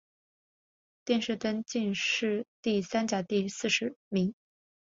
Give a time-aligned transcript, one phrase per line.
[1.05, 4.33] 殿试登进士第三甲第四十名。